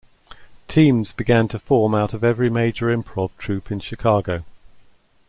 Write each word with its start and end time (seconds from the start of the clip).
Teams 0.67 1.11
began 1.11 1.47
to 1.49 1.59
form 1.59 1.93
out 1.93 2.11
of 2.15 2.23
every 2.23 2.49
major 2.49 2.87
improv 2.87 3.29
troupe 3.37 3.71
in 3.71 3.79
Chicago. 3.79 4.43